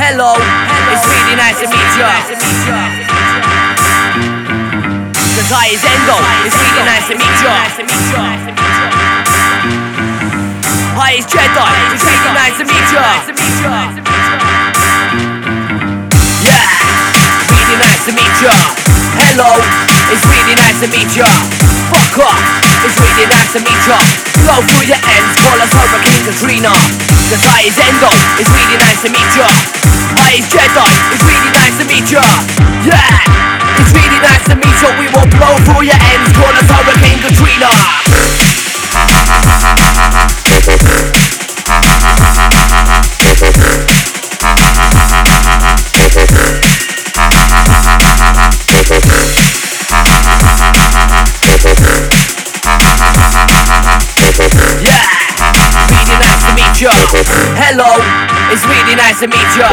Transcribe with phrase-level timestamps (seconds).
[0.00, 0.32] Hello,
[0.88, 2.08] it's really nice to meet ya.
[5.36, 6.16] Cause I is Endo,
[6.48, 7.52] it's really nice to meet ya.
[10.96, 13.04] Hi, it's Jedi, it's really nice to meet ya.
[16.48, 16.64] Yeah,
[17.52, 18.56] really nice to meet ya.
[19.20, 19.52] Hello,
[20.08, 21.28] it's really nice to meet ya.
[22.18, 22.34] Off,
[22.82, 23.94] it's really nice to meet ya.
[24.42, 26.74] Blow through your ends, call us Hurricane Katrina.
[27.30, 28.10] Cause I is Endo,
[28.42, 29.46] it's really nice to meet ya.
[30.18, 32.26] Hi, it's Jedi, it's really nice to meet ya.
[32.82, 33.22] Yeah,
[33.78, 34.88] it's really nice to meet ya.
[34.98, 36.66] We will blow through your ends, call us
[57.60, 58.00] Hello,
[58.48, 59.68] it's really nice to meet you.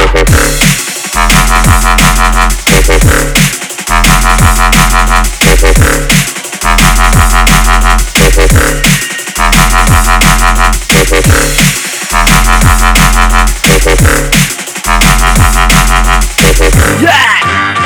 [16.99, 17.39] Yeah,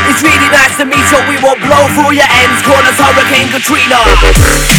[0.09, 1.19] it's really nice to meet ya.
[1.30, 4.78] We will blow through your ends, call us Hurricane Katrina.